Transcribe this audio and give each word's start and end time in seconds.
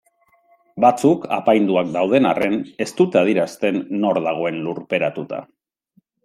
Batzuk, 0.85 1.27
apainduak 1.35 1.91
dauden 1.97 2.29
arren, 2.29 2.55
ez 2.85 2.87
dute 3.03 3.21
adierazten 3.21 3.79
nor 4.01 4.21
dagoen 4.29 4.59
lurperatuta. 4.69 5.45